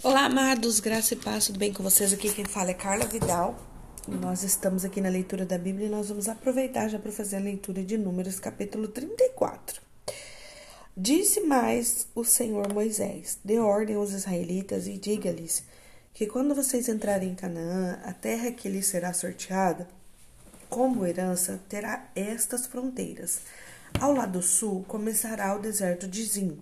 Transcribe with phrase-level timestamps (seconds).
[0.00, 2.12] Olá, amados, graça e paz, tudo bem com vocês?
[2.12, 3.58] Aqui quem fala é Carla Vidal.
[4.06, 7.40] Nós estamos aqui na leitura da Bíblia e nós vamos aproveitar já para fazer a
[7.40, 9.82] leitura de Números, capítulo 34.
[10.96, 15.64] Disse mais o Senhor Moisés: Dê ordem aos israelitas e diga-lhes
[16.14, 19.88] que quando vocês entrarem em Canaã, a terra que lhes será sorteada,
[20.70, 23.40] como herança, terá estas fronteiras.
[23.98, 26.56] Ao lado sul começará o deserto de Zim,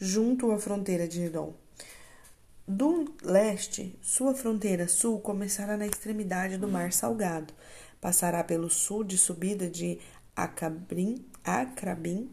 [0.00, 1.54] junto à fronteira de Edom.
[2.68, 7.54] Do leste, sua fronteira sul começará na extremidade do Mar Salgado,
[8.00, 10.00] passará pelo sul de subida de
[10.34, 12.28] Acabrim, Acrabim,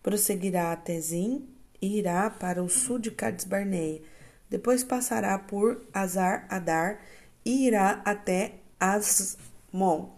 [0.00, 1.48] prosseguirá até Zim
[1.82, 4.00] e irá para o sul de Cades Barneia.
[4.48, 7.00] Depois passará por Azar Adar
[7.44, 10.14] e irá até Asmon,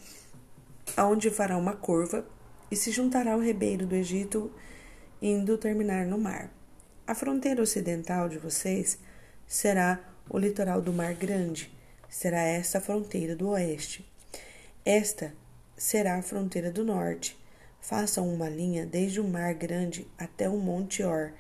[0.95, 2.27] aonde fará uma curva
[2.71, 4.53] e se juntará ao ribeiro do Egito,
[5.23, 6.53] indo terminar no mar.
[7.07, 8.99] A fronteira ocidental de vocês
[9.51, 11.69] será o litoral do Mar Grande,
[12.09, 14.09] será esta a fronteira do oeste.
[14.85, 15.35] Esta
[15.77, 17.37] será a fronteira do norte.
[17.81, 21.33] Façam uma linha desde o Mar Grande até o Monte Or,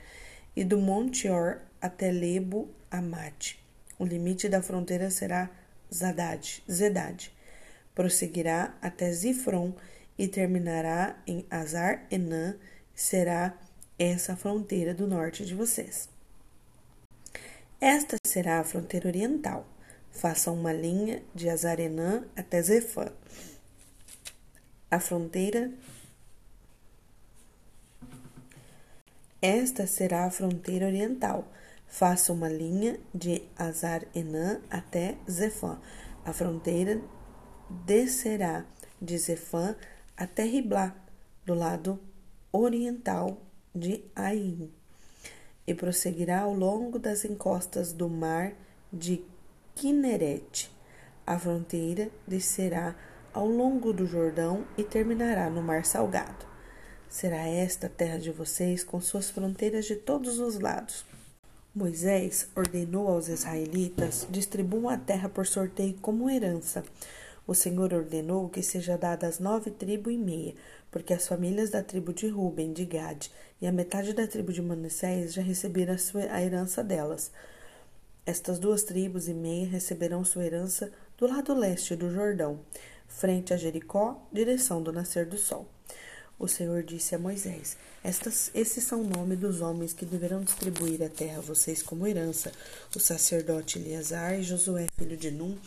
[0.57, 3.65] e do Monte Or até Lebo Amate.
[3.97, 5.49] O limite da fronteira será
[5.95, 7.31] Zadad, Zedad.
[7.95, 9.73] Prosseguirá até Zifron
[10.19, 12.57] e terminará em Azar Enã.
[12.93, 13.57] Será
[13.97, 16.09] essa a fronteira do norte de vocês.
[17.81, 19.67] Esta será a fronteira oriental.
[20.11, 23.11] Faça uma linha de Azarenã até Zefã.
[24.91, 25.73] A fronteira.
[29.41, 31.51] Esta será a fronteira oriental.
[31.87, 35.81] Faça uma linha de Azar-Enã até Zefã.
[36.23, 37.01] A fronteira
[37.87, 38.67] descerá
[39.01, 39.75] de Zefã
[40.15, 40.95] até Riblá,
[41.47, 41.99] do lado
[42.53, 43.41] oriental
[43.75, 44.71] de Aim
[45.67, 48.53] e prosseguirá ao longo das encostas do mar
[48.93, 49.25] de
[49.75, 50.71] Kinneret.
[51.27, 52.95] A fronteira descerá
[53.33, 56.45] ao longo do Jordão e terminará no Mar Salgado.
[57.09, 61.05] Será esta a terra de vocês, com suas fronteiras de todos os lados.
[61.75, 66.83] Moisés ordenou aos israelitas: distribuam a terra por sorteio como herança.
[67.51, 70.55] O Senhor ordenou que seja dada às nove tribos e meia,
[70.89, 73.29] porque as famílias da tribo de Ruben, de Gade
[73.61, 77.33] e a metade da tribo de Manassés já receberam a, sua, a herança delas.
[78.25, 82.61] Estas duas tribos e meia receberão sua herança do lado leste do Jordão,
[83.09, 85.67] frente a Jericó, direção do nascer do sol.
[86.41, 91.03] O Senhor disse a Moisés: Estas, Esses são o nome dos homens que deverão distribuir
[91.03, 92.51] a terra a vocês como herança.
[92.97, 95.59] O sacerdote Eleazar e Josué, filho de Num,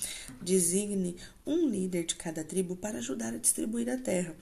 [0.41, 4.35] designe um líder de cada tribo para ajudar a distribuir a terra.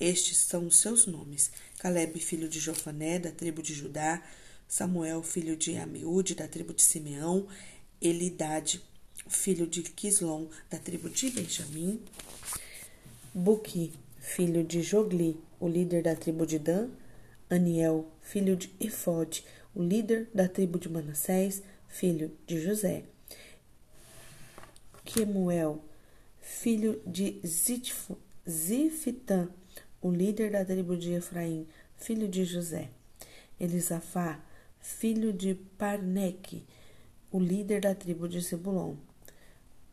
[0.00, 4.20] Estes são os seus nomes: Caleb, filho de Jofané, da tribo de Judá,
[4.66, 7.46] Samuel, filho de Amiúde, da tribo de Simeão,
[8.02, 8.82] Elidade,
[9.28, 12.02] filho de Quislom, da tribo de Benjamim,
[13.32, 16.90] Buqui, filho de Jogli, o líder da tribo de Dan,
[17.48, 19.44] Aniel, filho de Efod,
[19.74, 23.04] o líder da tribo de Manassés, filho de José,
[25.04, 25.82] Quemuel,
[26.40, 27.40] filho de
[28.48, 29.48] Zifitã,
[30.00, 31.66] o líder da tribo de Efraim,
[31.96, 32.90] filho de José,
[33.58, 34.40] Elisafá,
[34.80, 36.64] filho de Parneque,
[37.30, 38.96] o líder da tribo de Zebulon,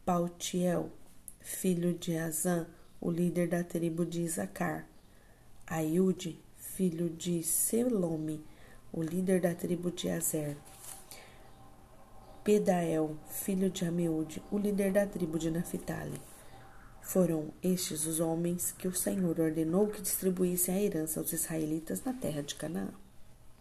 [0.05, 0.91] Pautiel,
[1.39, 2.67] filho de Azã,
[2.99, 4.87] o líder da tribo de Isacar,
[5.75, 8.45] Aiude, filho de Selome,
[8.91, 10.55] o líder da tribo de Azer,
[12.43, 16.21] Pedael, filho de Ameude, o líder da tribo de Naphtali.
[17.01, 22.13] Foram estes os homens que o Senhor ordenou que distribuíssem a herança aos israelitas na
[22.13, 22.93] terra de Canaã.